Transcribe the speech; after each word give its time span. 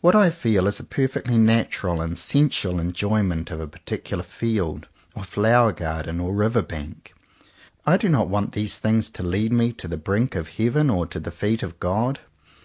What 0.00 0.16
I 0.16 0.30
feel 0.30 0.66
is 0.66 0.80
a 0.80 0.82
perfectly 0.82 1.38
natural 1.38 2.00
and 2.00 2.18
sensual 2.18 2.80
enjoyment 2.80 3.52
of 3.52 3.60
a 3.60 3.68
particular 3.68 4.24
field, 4.24 4.88
or 5.14 5.22
flower 5.22 5.70
garden, 5.70 6.18
or 6.18 6.34
river 6.34 6.60
bank, 6.60 7.14
I 7.86 7.96
do 7.96 8.08
not 8.08 8.26
want 8.28 8.50
these 8.50 8.78
things 8.78 9.08
to 9.10 9.22
lead 9.22 9.52
me 9.52 9.72
to 9.74 9.86
the 9.86 9.96
brink 9.96 10.34
of 10.34 10.48
Heaven 10.48 10.90
or 10.90 11.06
to 11.06 11.20
the 11.20 11.30
feet 11.30 11.62
of 11.62 11.78
God. 11.78 12.18